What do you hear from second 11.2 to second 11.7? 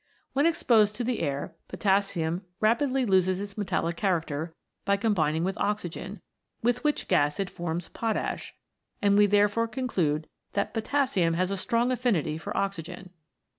has a